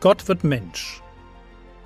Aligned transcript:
Gott 0.00 0.28
wird 0.28 0.44
Mensch. 0.44 1.02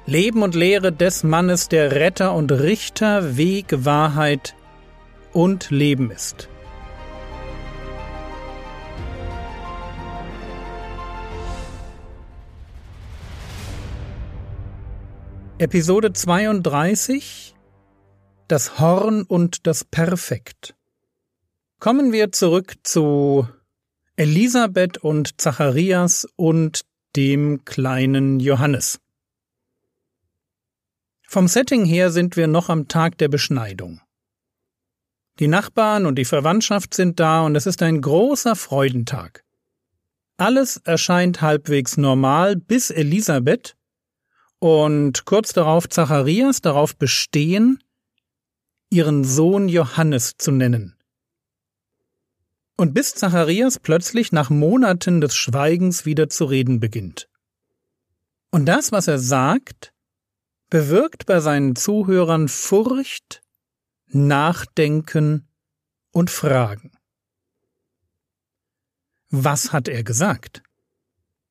Leben 0.05 0.43
und 0.43 0.55
Lehre 0.55 0.93
des 0.93 1.25
Mannes, 1.25 1.69
der 1.69 1.93
Retter 1.93 2.35
und 2.35 2.53
Richter, 2.53 3.39
Weg, 3.39 3.85
Wahrheit 3.87 4.55
und 5.33 5.71
Leben 5.71 6.11
ist. 6.11 6.49
Episode 15.57 16.13
32 16.13 17.55
Das 18.49 18.79
Horn 18.79 19.23
und 19.23 19.67
das 19.67 19.85
Perfekt. 19.85 20.75
Kommen 21.79 22.13
wir 22.13 22.33
zurück 22.33 22.75
zu 22.83 23.49
Elisabeth 24.17 24.99
und 24.99 25.41
Zacharias 25.41 26.27
und 26.37 26.83
dem 27.17 27.65
kleinen 27.65 28.41
Johannes. 28.41 29.01
Vom 31.27 31.49
Setting 31.49 31.85
her 31.85 32.11
sind 32.11 32.37
wir 32.37 32.47
noch 32.47 32.69
am 32.69 32.89
Tag 32.89 33.19
der 33.19 33.29
Beschneidung. 33.29 34.01
Die 35.39 35.49
Nachbarn 35.49 36.05
und 36.05 36.17
die 36.17 36.25
Verwandtschaft 36.25 36.95
sind 36.95 37.19
da 37.19 37.43
und 37.43 37.57
es 37.57 37.67
ist 37.67 37.83
ein 37.83 38.01
großer 38.01 38.55
Freudentag. 38.55 39.45
Alles 40.37 40.77
erscheint 40.85 41.41
halbwegs 41.41 41.97
normal, 41.97 42.57
bis 42.57 42.91
Elisabeth 42.91 43.77
und 44.59 45.25
kurz 45.25 45.53
darauf 45.53 45.89
Zacharias 45.89 46.61
darauf 46.61 46.97
bestehen, 46.97 47.83
ihren 48.91 49.25
Sohn 49.25 49.69
Johannes 49.69 50.37
zu 50.37 50.51
nennen. 50.51 50.97
Und 52.83 52.95
bis 52.95 53.15
Zacharias 53.15 53.79
plötzlich 53.79 54.33
nach 54.33 54.51
Monaten 54.51 55.21
des 55.21 55.37
Schweigens 55.37 56.05
wieder 56.05 56.29
zu 56.29 56.47
reden 56.47 56.81
beginnt. 56.81 57.29
Und 58.51 58.67
das, 58.67 58.91
was 58.91 59.07
er 59.07 59.21
sagt, 59.21 59.93
bewirkt 60.69 61.25
bei 61.27 61.39
seinen 61.39 61.77
Zuhörern 61.77 62.49
Furcht, 62.49 63.45
Nachdenken 64.09 65.47
und 66.11 66.29
Fragen. 66.29 66.91
Was 69.31 69.73
hat 69.73 69.87
er 69.87 70.03
gesagt? 70.03 70.65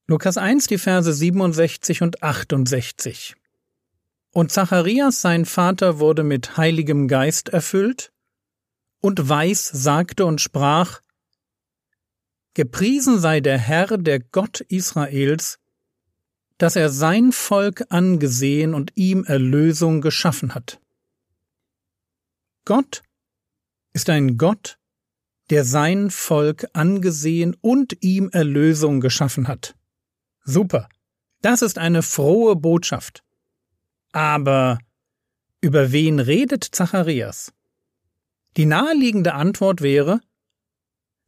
Lukas 0.08 0.36
1, 0.36 0.68
die 0.68 0.80
Verse 0.80 1.14
67 1.14 2.02
und 2.02 2.22
68. 2.24 3.38
Und 4.32 4.52
Zacharias, 4.52 5.22
sein 5.22 5.46
Vater, 5.46 5.98
wurde 5.98 6.24
mit 6.24 6.58
heiligem 6.58 7.08
Geist 7.08 7.48
erfüllt 7.48 8.12
und 9.00 9.30
weiß 9.30 9.70
sagte 9.74 10.26
und 10.26 10.42
sprach, 10.42 11.00
Gepriesen 12.54 13.20
sei 13.20 13.40
der 13.40 13.58
Herr, 13.58 13.98
der 13.98 14.20
Gott 14.20 14.62
Israels, 14.62 15.60
dass 16.58 16.76
er 16.76 16.90
sein 16.90 17.32
Volk 17.32 17.86
angesehen 17.90 18.74
und 18.74 18.92
ihm 18.96 19.24
Erlösung 19.24 20.02
geschaffen 20.02 20.54
hat. 20.54 20.80
Gott 22.66 23.02
ist 23.94 24.10
ein 24.10 24.38
Gott, 24.38 24.78
der 25.50 25.66
sein 25.66 26.12
Volk 26.12 26.68
angesehen 26.74 27.56
und 27.60 27.98
ihm 28.02 28.30
Erlösung 28.32 29.02
geschaffen 29.02 29.48
hat. 29.48 29.76
Super. 30.44 30.88
Das 31.42 31.62
ist 31.62 31.78
eine 31.78 32.04
frohe 32.04 32.56
Botschaft. 32.56 33.24
Aber 34.12 34.80
über 35.62 35.92
wen 35.92 36.20
redet 36.20 36.64
Zacharias? 36.64 37.54
Die 38.58 38.66
naheliegende 38.66 39.34
Antwort 39.34 39.82
wäre, 39.82 40.22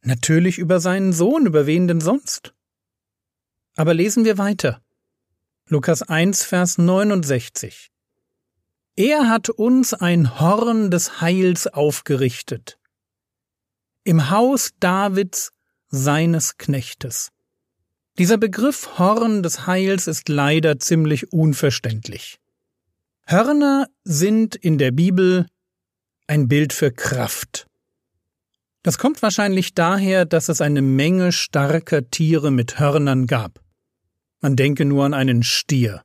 Natürlich 0.04 0.58
über 0.58 0.80
seinen 0.80 1.14
Sohn, 1.14 1.46
über 1.46 1.66
wen 1.66 1.88
denn 1.88 2.00
sonst? 2.00 2.54
Aber 3.74 3.94
lesen 3.94 4.24
wir 4.26 4.36
weiter. 4.36 4.82
Lukas 5.66 6.02
1, 6.02 6.44
Vers 6.44 6.76
69. 6.76 7.90
Er 8.96 9.28
hat 9.30 9.48
uns 9.48 9.94
ein 9.94 10.38
Horn 10.38 10.90
des 10.90 11.22
Heils 11.22 11.66
aufgerichtet. 11.66 12.78
Im 14.04 14.30
Haus 14.30 14.72
Davids, 14.78 15.52
seines 15.88 16.58
Knechtes. 16.58 17.30
Dieser 18.18 18.36
Begriff 18.36 18.98
Horn 18.98 19.42
des 19.42 19.66
Heils 19.66 20.06
ist 20.06 20.28
leider 20.28 20.78
ziemlich 20.78 21.32
unverständlich. 21.32 22.38
Hörner 23.24 23.88
sind 24.04 24.54
in 24.54 24.76
der 24.76 24.90
Bibel 24.90 25.46
ein 26.26 26.46
Bild 26.46 26.72
für 26.72 26.92
Kraft. 26.92 27.66
Das 28.84 28.98
kommt 28.98 29.22
wahrscheinlich 29.22 29.72
daher, 29.72 30.26
dass 30.26 30.50
es 30.50 30.60
eine 30.60 30.82
Menge 30.82 31.32
starker 31.32 32.10
Tiere 32.10 32.50
mit 32.50 32.78
Hörnern 32.78 33.26
gab. 33.26 33.60
Man 34.42 34.56
denke 34.56 34.84
nur 34.84 35.06
an 35.06 35.14
einen 35.14 35.42
Stier. 35.42 36.02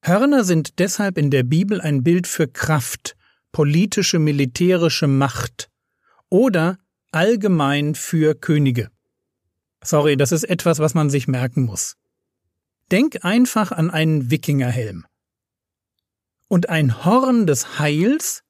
Hörner 0.00 0.44
sind 0.44 0.78
deshalb 0.78 1.18
in 1.18 1.32
der 1.32 1.42
Bibel 1.42 1.80
ein 1.80 2.04
Bild 2.04 2.28
für 2.28 2.46
Kraft, 2.46 3.16
politische, 3.50 4.20
militärische 4.20 5.08
Macht 5.08 5.70
oder 6.28 6.78
allgemein 7.10 7.96
für 7.96 8.36
Könige. 8.36 8.90
Sorry, 9.82 10.16
das 10.16 10.30
ist 10.30 10.44
etwas, 10.44 10.78
was 10.78 10.94
man 10.94 11.10
sich 11.10 11.26
merken 11.26 11.64
muss. 11.64 11.96
Denk 12.92 13.24
einfach 13.24 13.72
an 13.72 13.90
einen 13.90 14.30
Wikingerhelm. 14.30 15.04
Und 16.46 16.68
ein 16.68 17.04
Horn 17.04 17.48
des 17.48 17.80
Heils 17.80 18.44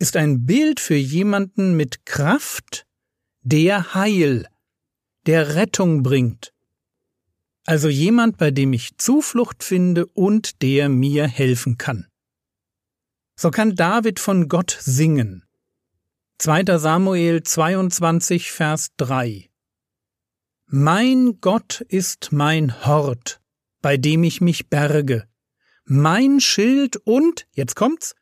ist 0.00 0.16
ein 0.16 0.46
Bild 0.46 0.80
für 0.80 0.96
jemanden 0.96 1.76
mit 1.76 2.06
Kraft, 2.06 2.86
der 3.42 3.94
Heil, 3.94 4.48
der 5.26 5.54
Rettung 5.54 6.02
bringt. 6.02 6.52
Also 7.66 7.88
jemand, 7.88 8.38
bei 8.38 8.50
dem 8.50 8.72
ich 8.72 8.96
Zuflucht 8.96 9.62
finde 9.62 10.06
und 10.06 10.62
der 10.62 10.88
mir 10.88 11.28
helfen 11.28 11.76
kann. 11.76 12.06
So 13.36 13.50
kann 13.50 13.76
David 13.76 14.18
von 14.18 14.48
Gott 14.48 14.76
singen. 14.80 15.44
2. 16.38 16.78
Samuel 16.78 17.42
22, 17.42 18.50
Vers 18.50 18.88
3. 18.96 19.50
Mein 20.66 21.40
Gott 21.42 21.82
ist 21.82 22.32
mein 22.32 22.86
Hort, 22.86 23.42
bei 23.82 23.98
dem 23.98 24.24
ich 24.24 24.40
mich 24.40 24.70
berge, 24.70 25.28
mein 25.84 26.40
Schild 26.40 26.96
und, 26.96 27.46
jetzt 27.52 27.76
kommt's, 27.76 28.14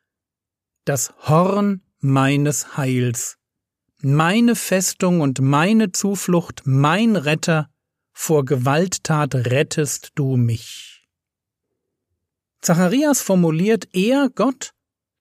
das 0.89 1.13
Horn 1.29 1.83
meines 2.01 2.79
Heils, 2.79 3.37
meine 4.01 4.55
Festung 4.55 5.21
und 5.21 5.41
meine 5.41 5.93
Zuflucht, 5.93 6.63
mein 6.65 7.17
Retter, 7.17 7.69
vor 8.13 8.47
Gewalttat 8.47 9.35
rettest 9.35 10.13
du 10.15 10.37
mich. 10.37 11.07
Zacharias 12.63 13.21
formuliert, 13.21 13.89
er, 13.93 14.31
Gott, 14.35 14.73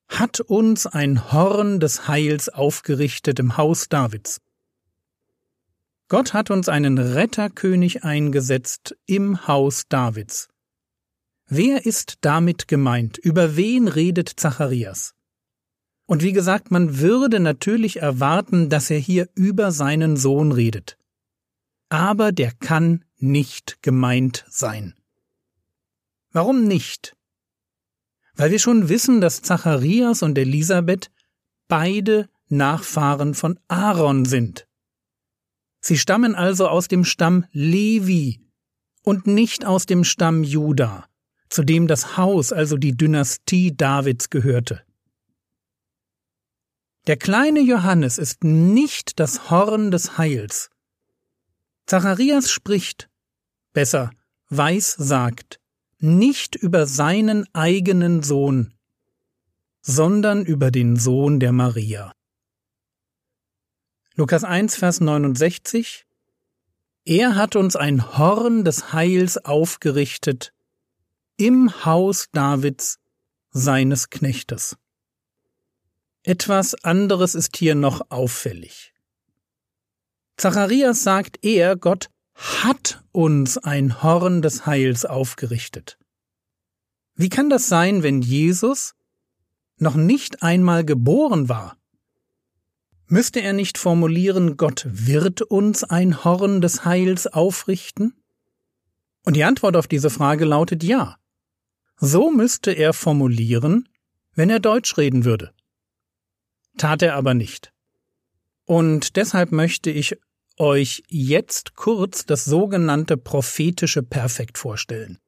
hat 0.08 0.40
uns 0.40 0.88
ein 0.88 1.34
Horn 1.34 1.82
des 1.82 2.08
Heils 2.08 2.48
aufgerichtet 2.48 3.38
im 3.40 3.58
Haus 3.58 3.90
Davids. 3.90 4.40
Gott 6.08 6.34
hat 6.34 6.50
uns 6.50 6.70
einen 6.70 6.98
Retterkönig 6.98 8.06
eingesetzt 8.06 8.96
im 9.06 9.48
Haus 9.48 9.84
Davids. 9.90 10.48
Wer 11.48 11.86
ist 11.86 12.20
damit 12.22 12.70
gemeint? 12.70 13.18
Über 13.18 13.58
wen 13.58 13.90
redet 13.90 14.30
Zacharias? 14.30 15.17
Und 16.08 16.24
wie 16.24 16.32
gesagt, 16.32 16.72
man 16.72 17.00
würde 17.00 17.40
natürlich 17.40 17.98
erwarten, 17.98 18.70
dass 18.70 18.90
er 18.90 18.98
hier 18.98 19.30
über 19.36 19.72
seinen 19.72 20.16
Sohn 20.16 20.54
redet. 20.54 20.98
Aber 21.90 22.32
der 22.32 22.54
kann 22.54 23.04
nicht 23.18 23.84
gemeint 23.84 24.46
sein. 24.50 24.96
Warum 26.32 26.64
nicht? 26.64 27.16
Weil 28.36 28.52
wir 28.52 28.60
schon 28.60 28.88
wissen, 28.90 29.20
dass 29.20 29.42
Zacharias 29.42 30.24
und 30.24 30.38
Elisabeth 30.38 31.12
beide 31.68 32.30
Nachfahren 32.48 33.34
von 33.34 33.60
Aaron 33.68 34.24
sind. 34.24 34.66
Sie 35.82 35.98
stammen 35.98 36.36
also 36.36 36.70
aus 36.70 36.88
dem 36.88 37.04
Stamm 37.04 37.46
Levi 37.52 38.42
und 39.04 39.28
nicht 39.28 39.66
aus 39.66 39.86
dem 39.86 40.06
Stamm 40.06 40.44
Juda, 40.44 41.06
zu 41.50 41.64
dem 41.64 41.88
das 41.88 42.16
Haus, 42.16 42.54
also 42.54 42.78
die 42.78 42.96
Dynastie 42.96 43.76
Davids 43.76 44.30
gehörte. 44.30 44.87
Der 47.08 47.16
kleine 47.16 47.62
Johannes 47.62 48.18
ist 48.18 48.44
nicht 48.44 49.18
das 49.22 49.50
Horn 49.50 49.92
des 49.92 50.18
Heils. 50.18 50.70
Zacharias 51.86 52.52
spricht, 52.52 53.10
besser, 53.72 54.12
Weiß 54.50 54.94
sagt, 54.94 55.62
nicht 56.00 56.56
über 56.56 56.86
seinen 56.86 57.46
eigenen 57.54 58.24
Sohn, 58.24 58.74
sondern 59.82 60.46
über 60.46 60.70
den 60.70 60.98
Sohn 60.98 61.40
der 61.40 61.54
Maria. 61.54 62.12
Lukas 64.16 64.44
1, 64.44 64.76
Vers 64.76 65.00
69 65.00 66.06
Er 67.06 67.36
hat 67.36 67.56
uns 67.56 67.78
ein 67.78 68.18
Horn 68.18 68.66
des 68.66 68.92
Heils 68.92 69.38
aufgerichtet 69.38 70.54
im 71.38 71.86
Haus 71.86 72.28
Davids, 72.34 73.00
seines 73.52 74.10
Knechtes. 74.10 74.76
Etwas 76.28 76.76
anderes 76.84 77.36
ist 77.36 77.56
hier 77.56 77.74
noch 77.74 78.02
auffällig. 78.10 78.94
Zacharias 80.36 81.02
sagt 81.02 81.40
er, 81.42 81.78
Gott 81.78 82.10
hat 82.34 83.02
uns 83.14 83.58
ein 83.58 84.04
Horn 84.04 84.42
des 84.42 84.66
Heils 84.66 85.06
aufgerichtet. 85.06 85.98
Wie 87.16 87.30
kann 87.30 87.50
das 87.50 87.70
sein, 87.70 88.04
wenn 88.04 88.22
Jesus 88.22 88.94
noch 89.78 89.96
nicht 89.96 90.44
einmal 90.44 90.84
geboren 90.84 91.48
war? 91.48 91.78
Müsste 93.06 93.40
er 93.40 93.54
nicht 93.54 93.78
formulieren, 93.78 94.58
Gott 94.58 94.86
wird 94.86 95.42
uns 95.42 95.86
ein 95.86 96.26
Horn 96.26 96.60
des 96.60 96.84
Heils 96.84 97.28
aufrichten? 97.28 98.22
Und 99.24 99.38
die 99.38 99.46
Antwort 99.46 99.78
auf 99.78 99.88
diese 99.88 100.10
Frage 100.10 100.44
lautet 100.44 100.84
ja. 100.84 101.16
So 101.96 102.32
müsste 102.32 102.74
er 102.74 102.92
formulieren, 102.92 103.88
wenn 104.36 104.50
er 104.50 104.60
Deutsch 104.60 104.98
reden 104.98 105.24
würde. 105.24 105.54
Tat 106.78 107.02
er 107.02 107.16
aber 107.16 107.34
nicht. 107.34 107.74
Und 108.66 109.16
deshalb 109.16 109.52
möchte 109.52 109.90
ich 109.90 110.18
euch 110.58 111.04
jetzt 111.10 111.76
kurz 111.76 112.26
das 112.26 112.46
sogenannte 112.46 113.18
prophetische 113.18 114.04
Perfekt 114.04 114.58
vorstellen. 114.58 115.20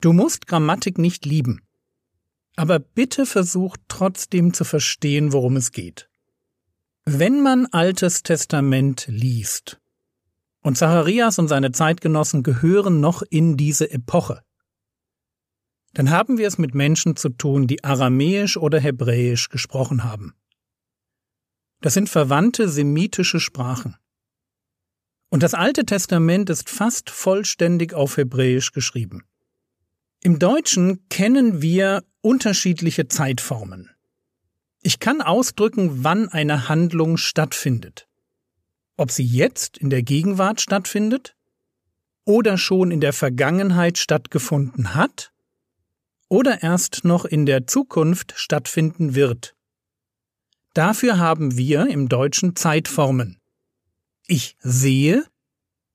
Du 0.00 0.12
musst 0.12 0.46
Grammatik 0.46 0.98
nicht 0.98 1.24
lieben, 1.24 1.60
aber 2.56 2.78
bitte 2.78 3.26
versuch 3.26 3.76
trotzdem 3.88 4.54
zu 4.54 4.64
verstehen, 4.64 5.32
worum 5.32 5.56
es 5.56 5.72
geht. 5.72 6.08
Wenn 7.04 7.42
man 7.42 7.66
Altes 7.66 8.22
Testament 8.22 9.06
liest, 9.08 9.80
und 10.64 10.78
Zacharias 10.78 11.38
und 11.38 11.46
seine 11.46 11.72
Zeitgenossen 11.72 12.42
gehören 12.42 12.98
noch 12.98 13.22
in 13.22 13.56
diese 13.56 13.90
Epoche, 13.90 14.42
dann 15.92 16.10
haben 16.10 16.38
wir 16.38 16.48
es 16.48 16.58
mit 16.58 16.74
Menschen 16.74 17.16
zu 17.16 17.28
tun, 17.28 17.66
die 17.66 17.84
Aramäisch 17.84 18.56
oder 18.56 18.80
Hebräisch 18.80 19.50
gesprochen 19.50 20.02
haben. 20.04 20.34
Das 21.84 21.92
sind 21.92 22.08
verwandte 22.08 22.66
semitische 22.66 23.40
Sprachen. 23.40 23.94
Und 25.28 25.42
das 25.42 25.52
Alte 25.52 25.84
Testament 25.84 26.48
ist 26.48 26.70
fast 26.70 27.10
vollständig 27.10 27.92
auf 27.92 28.16
Hebräisch 28.16 28.72
geschrieben. 28.72 29.24
Im 30.22 30.38
Deutschen 30.38 31.06
kennen 31.10 31.60
wir 31.60 32.02
unterschiedliche 32.22 33.08
Zeitformen. 33.08 33.90
Ich 34.80 34.98
kann 34.98 35.20
ausdrücken, 35.20 36.02
wann 36.02 36.30
eine 36.30 36.70
Handlung 36.70 37.18
stattfindet. 37.18 38.08
Ob 38.96 39.10
sie 39.10 39.26
jetzt 39.26 39.76
in 39.76 39.90
der 39.90 40.02
Gegenwart 40.02 40.62
stattfindet 40.62 41.36
oder 42.24 42.56
schon 42.56 42.92
in 42.92 43.02
der 43.02 43.12
Vergangenheit 43.12 43.98
stattgefunden 43.98 44.94
hat 44.94 45.34
oder 46.30 46.62
erst 46.62 47.04
noch 47.04 47.26
in 47.26 47.44
der 47.44 47.66
Zukunft 47.66 48.32
stattfinden 48.36 49.14
wird. 49.14 49.53
Dafür 50.74 51.18
haben 51.18 51.56
wir 51.56 51.86
im 51.86 52.08
Deutschen 52.08 52.56
Zeitformen. 52.56 53.40
Ich 54.26 54.56
sehe, 54.60 55.24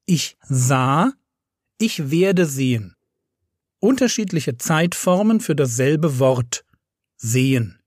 ich 0.06 0.38
sah, 0.48 1.14
ich 1.78 2.10
werde 2.10 2.46
sehen. 2.46 2.96
Unterschiedliche 3.80 4.58
Zeitformen 4.58 5.42
für 5.42 5.56
dasselbe 5.56 6.20
Wort 6.20 6.66
sehen. 7.18 7.80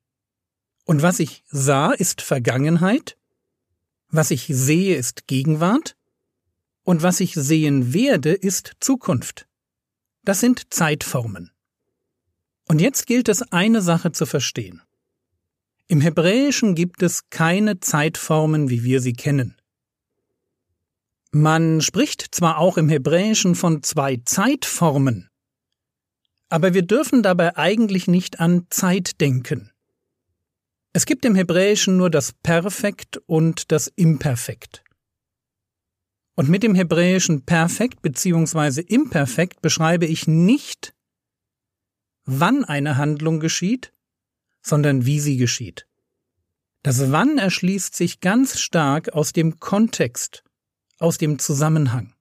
Und 0.85 1.03
was 1.03 1.19
ich 1.19 1.45
sah, 1.49 1.93
ist 1.93 2.21
Vergangenheit, 2.21 3.17
was 4.09 4.31
ich 4.31 4.47
sehe, 4.47 4.97
ist 4.97 5.27
Gegenwart, 5.27 5.97
und 6.85 7.03
was 7.03 7.21
ich 7.21 7.35
sehen 7.35 7.95
werde, 7.95 8.33
ist 8.33 8.73
Zukunft. 8.81 9.49
Das 10.25 10.41
sind 10.41 10.75
Zeitformen. 10.75 11.51
Und 12.69 12.81
jetzt 12.81 13.07
gilt 13.07 13.29
es, 13.29 13.41
eine 13.53 13.81
Sache 13.81 14.13
zu 14.13 14.27
verstehen. 14.27 14.83
Im 15.93 16.01
Hebräischen 16.01 16.75
gibt 16.75 17.03
es 17.03 17.29
keine 17.29 17.79
Zeitformen, 17.79 18.71
wie 18.71 18.83
wir 18.83 19.03
sie 19.03 19.13
kennen. 19.13 19.59
Man 21.33 21.83
spricht 21.83 22.35
zwar 22.35 22.57
auch 22.57 22.79
im 22.79 22.89
Hebräischen 22.89 23.55
von 23.55 23.83
zwei 23.83 24.17
Zeitformen, 24.25 25.29
aber 26.49 26.73
wir 26.73 26.81
dürfen 26.81 27.23
dabei 27.23 27.59
eigentlich 27.59 28.09
nicht 28.09 28.41
an 28.41 28.69
Zeit 28.71 29.21
denken. 29.21 29.71
Es 30.95 31.05
gibt 31.05 31.27
im 31.27 31.35
Hebräischen 31.35 31.99
nur 31.99 32.09
das 32.09 32.33
Perfekt 32.43 33.19
und 33.27 33.71
das 33.71 33.89
Imperfekt. 33.89 34.83
Und 36.37 36.49
mit 36.49 36.63
dem 36.63 36.75
hebräischen 36.75 37.45
Perfekt 37.45 38.01
bzw. 38.01 38.81
Imperfekt 38.81 39.61
beschreibe 39.61 40.07
ich 40.07 40.27
nicht, 40.27 40.95
wann 42.25 42.65
eine 42.65 42.97
Handlung 42.97 43.41
geschieht, 43.41 43.93
sondern 44.63 45.05
wie 45.05 45.21
sie 45.21 45.37
geschieht. 45.37 45.87
Das 46.83 47.13
Wann 47.13 47.39
erschließt 47.39 47.95
sich 47.95 48.21
ganz 48.21 48.59
stark 48.59 49.13
aus 49.13 49.33
dem 49.33 49.61
Kontext, 49.61 50.43
aus 50.99 51.19
dem 51.19 51.39
Zusammenhang. 51.39 52.15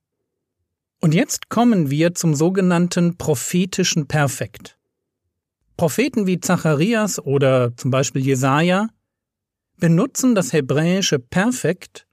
Und 0.99 1.15
jetzt 1.15 1.49
kommen 1.49 1.89
wir 1.89 2.13
zum 2.13 2.35
sogenannten 2.35 3.17
prophetischen 3.17 4.07
Perfekt. 4.07 4.77
Propheten 5.77 6.27
wie 6.27 6.39
Zacharias 6.39 7.17
oder 7.17 7.75
zum 7.75 7.89
Beispiel 7.89 8.23
Jesaja 8.23 8.89
benutzen 9.77 10.35
das 10.35 10.53
hebräische 10.53 11.17
Perfekt, 11.17 12.05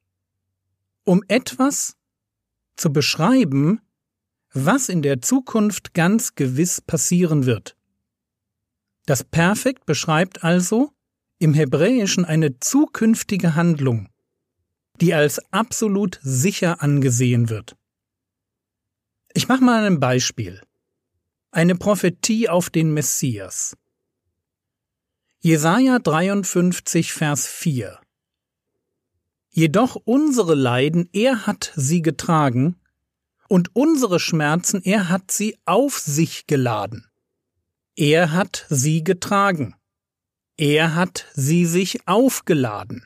um 1.04 1.22
etwas 1.28 1.96
zu 2.76 2.90
beschreiben, 2.90 3.82
was 4.54 4.88
in 4.88 5.02
der 5.02 5.20
Zukunft 5.20 5.92
ganz 5.92 6.34
gewiss 6.34 6.80
passieren 6.80 7.44
wird. 7.44 7.76
Das 9.08 9.24
Perfekt 9.24 9.86
beschreibt 9.86 10.44
also 10.44 10.92
im 11.38 11.54
Hebräischen 11.54 12.26
eine 12.26 12.60
zukünftige 12.60 13.54
Handlung, 13.54 14.10
die 15.00 15.14
als 15.14 15.40
absolut 15.50 16.20
sicher 16.22 16.82
angesehen 16.82 17.48
wird. 17.48 17.74
Ich 19.32 19.48
mache 19.48 19.64
mal 19.64 19.86
ein 19.86 19.98
Beispiel. 19.98 20.60
Eine 21.50 21.74
Prophetie 21.74 22.50
auf 22.50 22.68
den 22.68 22.92
Messias. 22.92 23.78
Jesaja 25.40 26.00
53, 26.00 27.14
Vers 27.14 27.46
4. 27.46 27.98
Jedoch 29.48 29.96
unsere 30.04 30.54
Leiden, 30.54 31.08
er 31.14 31.46
hat 31.46 31.72
sie 31.74 32.02
getragen, 32.02 32.76
und 33.48 33.74
unsere 33.74 34.20
Schmerzen, 34.20 34.82
er 34.82 35.08
hat 35.08 35.30
sie 35.30 35.56
auf 35.64 35.98
sich 35.98 36.46
geladen. 36.46 37.08
Er 38.00 38.30
hat 38.30 38.64
sie 38.70 39.02
getragen. 39.02 39.74
Er 40.56 40.94
hat 40.94 41.26
sie 41.34 41.66
sich 41.66 42.06
aufgeladen. 42.06 43.04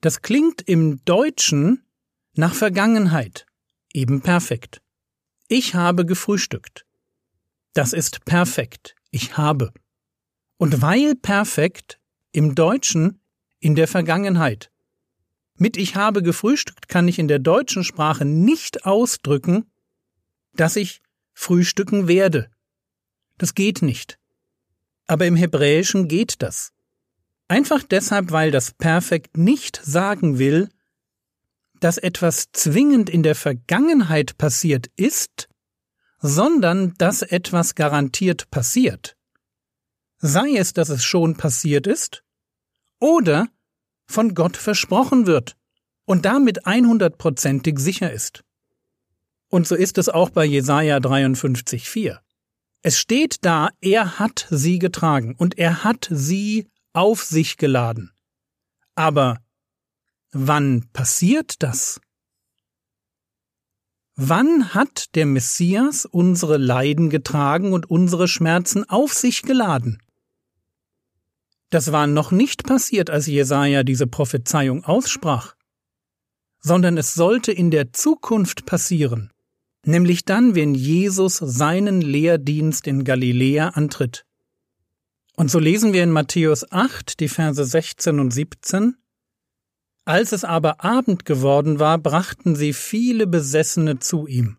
Das 0.00 0.22
klingt 0.22 0.62
im 0.62 1.04
Deutschen 1.04 1.84
nach 2.34 2.54
Vergangenheit, 2.54 3.46
eben 3.92 4.20
perfekt. 4.20 4.82
Ich 5.48 5.74
habe 5.74 6.06
gefrühstückt. 6.06 6.86
Das 7.72 7.92
ist 7.92 8.24
perfekt. 8.24 8.94
Ich 9.10 9.36
habe. 9.36 9.72
Und 10.56 10.80
weil 10.80 11.16
perfekt 11.16 11.98
im 12.30 12.54
Deutschen 12.54 13.20
in 13.58 13.74
der 13.74 13.88
Vergangenheit. 13.88 14.70
Mit 15.56 15.76
ich 15.76 15.96
habe 15.96 16.22
gefrühstückt 16.22 16.86
kann 16.86 17.08
ich 17.08 17.18
in 17.18 17.26
der 17.26 17.40
deutschen 17.40 17.82
Sprache 17.82 18.24
nicht 18.24 18.86
ausdrücken, 18.86 19.68
dass 20.54 20.76
ich 20.76 21.02
frühstücken 21.34 22.06
werde. 22.06 22.48
Das 23.40 23.54
geht 23.54 23.80
nicht. 23.80 24.18
Aber 25.06 25.24
im 25.24 25.34
Hebräischen 25.34 26.08
geht 26.08 26.42
das. 26.42 26.72
Einfach 27.48 27.82
deshalb, 27.82 28.32
weil 28.32 28.50
das 28.50 28.72
Perfekt 28.72 29.38
nicht 29.38 29.80
sagen 29.82 30.38
will, 30.38 30.68
dass 31.80 31.96
etwas 31.96 32.52
zwingend 32.52 33.08
in 33.08 33.22
der 33.22 33.34
Vergangenheit 33.34 34.36
passiert 34.36 34.90
ist, 34.96 35.48
sondern 36.18 36.92
dass 36.98 37.22
etwas 37.22 37.74
garantiert 37.74 38.50
passiert. 38.50 39.16
Sei 40.18 40.56
es, 40.56 40.74
dass 40.74 40.90
es 40.90 41.02
schon 41.02 41.34
passiert 41.38 41.86
ist, 41.86 42.22
oder 42.98 43.48
von 44.04 44.34
Gott 44.34 44.58
versprochen 44.58 45.26
wird 45.26 45.56
und 46.04 46.26
damit 46.26 46.66
100%ig 46.66 47.78
sicher 47.78 48.12
ist. 48.12 48.44
Und 49.48 49.66
so 49.66 49.76
ist 49.76 49.96
es 49.96 50.10
auch 50.10 50.28
bei 50.28 50.44
Jesaja 50.44 50.98
53,4. 50.98 52.20
Es 52.82 52.98
steht 52.98 53.44
da, 53.44 53.70
er 53.80 54.18
hat 54.18 54.46
sie 54.50 54.78
getragen 54.78 55.34
und 55.36 55.58
er 55.58 55.84
hat 55.84 56.08
sie 56.10 56.68
auf 56.92 57.22
sich 57.24 57.56
geladen. 57.56 58.12
Aber 58.94 59.40
wann 60.32 60.88
passiert 60.92 61.62
das? 61.62 62.00
Wann 64.16 64.74
hat 64.74 65.14
der 65.14 65.26
Messias 65.26 66.04
unsere 66.04 66.56
Leiden 66.56 67.10
getragen 67.10 67.72
und 67.72 67.90
unsere 67.90 68.28
Schmerzen 68.28 68.88
auf 68.88 69.14
sich 69.14 69.42
geladen? 69.42 70.02
Das 71.70 71.92
war 71.92 72.06
noch 72.06 72.30
nicht 72.30 72.64
passiert, 72.64 73.10
als 73.10 73.26
Jesaja 73.26 73.82
diese 73.82 74.06
Prophezeiung 74.06 74.84
aussprach, 74.84 75.54
sondern 76.60 76.98
es 76.98 77.14
sollte 77.14 77.52
in 77.52 77.70
der 77.70 77.92
Zukunft 77.92 78.66
passieren, 78.66 79.32
nämlich 79.84 80.24
dann, 80.24 80.54
wenn 80.54 80.74
Jesus 80.74 81.36
seinen 81.36 82.00
Lehrdienst 82.00 82.86
in 82.86 83.04
Galiläa 83.04 83.68
antritt. 83.70 84.24
Und 85.36 85.50
so 85.50 85.58
lesen 85.58 85.92
wir 85.92 86.02
in 86.02 86.10
Matthäus 86.10 86.70
8, 86.70 87.18
die 87.20 87.28
Verse 87.28 87.64
16 87.64 88.20
und 88.20 88.30
17, 88.30 88.96
Als 90.04 90.32
es 90.32 90.44
aber 90.44 90.84
Abend 90.84 91.24
geworden 91.24 91.78
war, 91.78 91.98
brachten 91.98 92.56
sie 92.56 92.72
viele 92.72 93.26
Besessene 93.26 93.98
zu 93.98 94.26
ihm. 94.26 94.58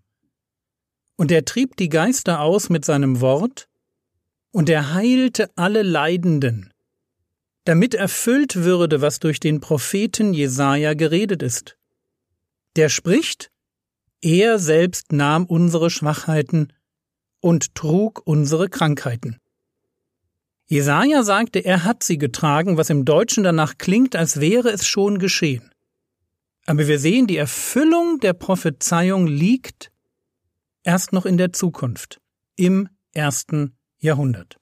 Und 1.18 1.32
er 1.32 1.46
trieb 1.46 1.78
die 1.78 1.90
Geister 1.90 2.40
aus 2.40 2.70
mit 2.70 2.84
seinem 2.84 3.22
Wort, 3.22 3.68
und 4.52 4.70
er 4.70 4.94
heilte 4.94 5.50
alle 5.56 5.84
Leidenden, 5.84 6.74
damit 7.66 7.94
erfüllt 7.94 8.56
würde, 8.56 9.02
was 9.02 9.20
durch 9.20 9.40
den 9.40 9.60
Propheten 9.60 10.34
Jesaja 10.34 10.94
geredet 10.94 11.44
ist. 11.44 11.78
Der 12.76 12.90
spricht, 12.90 13.51
er 14.22 14.60
selbst 14.60 15.12
nahm 15.12 15.46
unsere 15.46 15.90
Schwachheiten 15.90 16.74
und 17.40 17.76
trug 17.76 18.22
unsere 18.26 18.70
Krankheiten. 18.70 19.38
Jesaja 20.68 21.24
sagte, 21.24 21.60
er 21.60 21.84
hat 21.84 22.02
sie 22.02 22.18
getragen, 22.18 22.78
was 22.78 22.90
im 22.90 23.04
Deutschen 23.04 23.44
danach 23.44 23.78
klingt, 23.78 24.16
als 24.16 24.40
wäre 24.40 24.70
es 24.70 24.88
schon 24.88 25.20
geschehen. 25.20 25.70
Aber 26.66 26.88
wir 26.88 27.00
sehen, 27.00 27.28
die 27.28 27.38
Erfüllung 27.38 28.20
der 28.20 28.34
Prophezeiung 28.34 29.28
liegt 29.28 29.92
erst 30.84 31.12
noch 31.12 31.26
in 31.26 31.38
der 31.38 31.52
Zukunft, 31.52 32.22
im 32.56 32.88
ersten 33.14 33.76
Jahrhundert. 34.00 34.58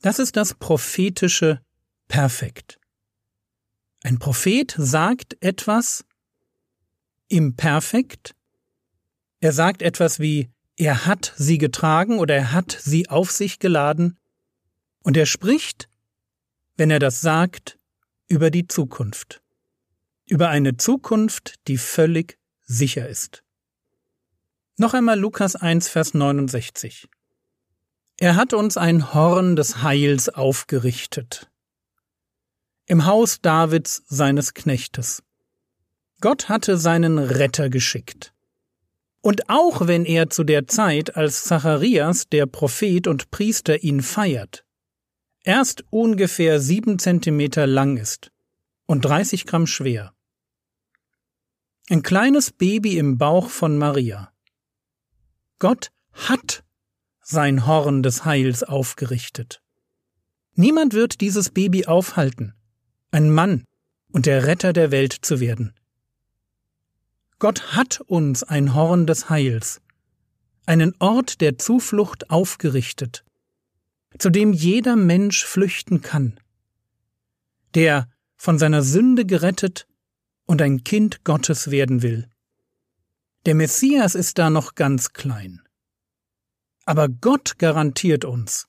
Das 0.00 0.18
ist 0.18 0.36
das 0.36 0.54
prophetische 0.54 1.60
Perfekt. 2.08 2.80
Ein 4.02 4.18
Prophet 4.18 4.74
sagt 4.76 5.36
etwas 5.40 6.04
im 7.28 7.54
Perfekt. 7.54 8.34
Er 9.42 9.52
sagt 9.52 9.82
etwas 9.82 10.20
wie, 10.20 10.52
er 10.76 11.04
hat 11.04 11.34
sie 11.36 11.58
getragen 11.58 12.20
oder 12.20 12.36
er 12.36 12.52
hat 12.52 12.78
sie 12.80 13.08
auf 13.08 13.32
sich 13.32 13.58
geladen. 13.58 14.16
Und 15.02 15.16
er 15.16 15.26
spricht, 15.26 15.88
wenn 16.76 16.92
er 16.92 17.00
das 17.00 17.20
sagt, 17.20 17.76
über 18.28 18.52
die 18.52 18.68
Zukunft. 18.68 19.42
Über 20.26 20.48
eine 20.48 20.76
Zukunft, 20.76 21.56
die 21.66 21.76
völlig 21.76 22.38
sicher 22.62 23.08
ist. 23.08 23.42
Noch 24.76 24.94
einmal 24.94 25.18
Lukas 25.18 25.56
1, 25.56 25.88
Vers 25.88 26.14
69. 26.14 27.08
Er 28.20 28.36
hat 28.36 28.52
uns 28.52 28.76
ein 28.76 29.12
Horn 29.12 29.56
des 29.56 29.82
Heils 29.82 30.28
aufgerichtet. 30.28 31.50
Im 32.86 33.06
Haus 33.06 33.40
Davids 33.40 34.04
seines 34.06 34.54
Knechtes. 34.54 35.24
Gott 36.20 36.48
hatte 36.48 36.78
seinen 36.78 37.18
Retter 37.18 37.70
geschickt. 37.70 38.31
Und 39.22 39.48
auch 39.48 39.86
wenn 39.86 40.04
er 40.04 40.30
zu 40.30 40.42
der 40.42 40.66
Zeit, 40.66 41.16
als 41.16 41.44
Zacharias, 41.44 42.28
der 42.28 42.46
Prophet 42.46 43.06
und 43.06 43.30
Priester, 43.30 43.82
ihn 43.82 44.02
feiert, 44.02 44.64
erst 45.44 45.84
ungefähr 45.90 46.60
sieben 46.60 46.98
Zentimeter 46.98 47.66
lang 47.68 47.96
ist 47.96 48.32
und 48.86 49.04
30 49.04 49.46
Gramm 49.46 49.66
schwer. 49.68 50.12
Ein 51.88 52.02
kleines 52.02 52.50
Baby 52.50 52.98
im 52.98 53.16
Bauch 53.16 53.48
von 53.48 53.78
Maria. 53.78 54.32
Gott 55.60 55.92
hat 56.12 56.64
sein 57.20 57.66
Horn 57.66 58.02
des 58.02 58.24
Heils 58.24 58.64
aufgerichtet. 58.64 59.62
Niemand 60.54 60.94
wird 60.94 61.20
dieses 61.20 61.50
Baby 61.50 61.86
aufhalten, 61.86 62.54
ein 63.12 63.30
Mann 63.30 63.64
und 64.10 64.26
der 64.26 64.46
Retter 64.46 64.72
der 64.72 64.90
Welt 64.90 65.12
zu 65.12 65.38
werden. 65.38 65.74
Gott 67.42 67.74
hat 67.74 68.00
uns 68.02 68.44
ein 68.44 68.72
Horn 68.72 69.04
des 69.04 69.28
Heils, 69.28 69.80
einen 70.64 70.94
Ort 71.00 71.40
der 71.40 71.58
Zuflucht 71.58 72.30
aufgerichtet, 72.30 73.24
zu 74.16 74.30
dem 74.30 74.52
jeder 74.52 74.94
Mensch 74.94 75.44
flüchten 75.44 76.02
kann, 76.02 76.38
der 77.74 78.08
von 78.36 78.60
seiner 78.60 78.84
Sünde 78.84 79.26
gerettet 79.26 79.88
und 80.46 80.62
ein 80.62 80.84
Kind 80.84 81.24
Gottes 81.24 81.72
werden 81.72 82.00
will. 82.00 82.28
Der 83.44 83.56
Messias 83.56 84.14
ist 84.14 84.38
da 84.38 84.48
noch 84.48 84.76
ganz 84.76 85.12
klein. 85.12 85.62
Aber 86.84 87.08
Gott 87.08 87.58
garantiert 87.58 88.24
uns, 88.24 88.68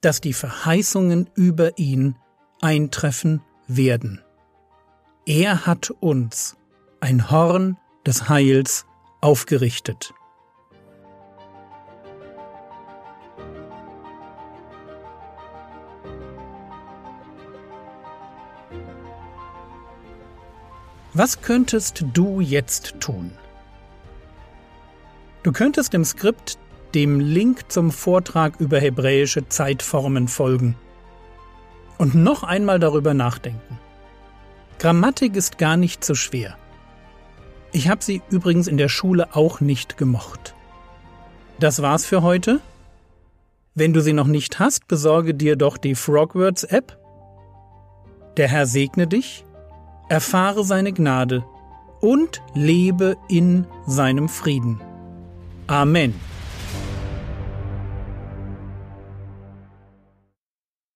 dass 0.00 0.20
die 0.20 0.32
Verheißungen 0.32 1.30
über 1.36 1.78
ihn 1.78 2.16
eintreffen 2.60 3.42
werden. 3.68 4.24
Er 5.24 5.66
hat 5.66 5.90
uns 5.90 6.56
ein 7.00 7.30
Horn 7.30 7.76
des 8.06 8.28
Heils 8.28 8.86
aufgerichtet. 9.20 10.12
Was 21.12 21.40
könntest 21.40 22.04
du 22.12 22.40
jetzt 22.40 23.00
tun? 23.00 23.32
Du 25.42 25.52
könntest 25.52 25.94
im 25.94 26.04
Skript 26.04 26.58
dem 26.94 27.20
Link 27.20 27.70
zum 27.72 27.90
Vortrag 27.90 28.60
über 28.60 28.78
hebräische 28.78 29.48
Zeitformen 29.48 30.28
folgen 30.28 30.76
und 31.98 32.14
noch 32.14 32.42
einmal 32.42 32.78
darüber 32.78 33.14
nachdenken. 33.14 33.78
Grammatik 34.78 35.36
ist 35.36 35.56
gar 35.56 35.76
nicht 35.76 36.04
so 36.04 36.14
schwer. 36.14 36.58
Ich 37.76 37.90
habe 37.90 38.02
sie 38.02 38.22
übrigens 38.30 38.68
in 38.68 38.78
der 38.78 38.88
Schule 38.88 39.36
auch 39.36 39.60
nicht 39.60 39.98
gemocht. 39.98 40.54
Das 41.60 41.82
war's 41.82 42.06
für 42.06 42.22
heute. 42.22 42.60
Wenn 43.74 43.92
du 43.92 44.00
sie 44.00 44.14
noch 44.14 44.28
nicht 44.28 44.58
hast, 44.58 44.88
besorge 44.88 45.34
dir 45.34 45.56
doch 45.56 45.76
die 45.76 45.94
Frogwords 45.94 46.64
App. 46.64 46.98
Der 48.38 48.48
Herr 48.48 48.64
segne 48.64 49.06
dich 49.06 49.44
erfahre 50.08 50.64
seine 50.64 50.94
Gnade 50.94 51.44
und 52.00 52.40
lebe 52.54 53.18
in 53.28 53.66
seinem 53.86 54.30
Frieden. 54.30 54.80
Amen. 55.66 56.14